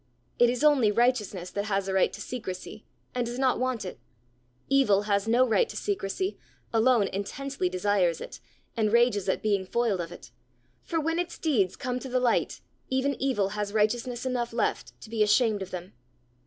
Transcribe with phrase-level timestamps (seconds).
[0.39, 3.99] It is only righteousness that has a right to secrecy, and does not want it;
[4.67, 6.39] evil has no right to secrecy,
[6.73, 8.39] alone intensely desires it,
[8.75, 10.31] and rages at being foiled of it;
[10.81, 15.09] for when its deeds come to the light, even evil has righteousness enough left to
[15.11, 15.93] be ashamed of them.